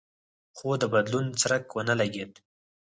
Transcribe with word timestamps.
خو 0.57 0.69
د 0.81 0.83
بدلون 0.93 1.25
څرک 1.39 1.65
ونه 1.73 1.93
لګېد. 2.01 2.31